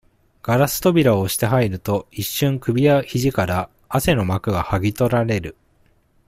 [0.41, 5.55] ガラス扉を押して入ると、一瞬、首や肘から、汗の膜が剥ぎとられる。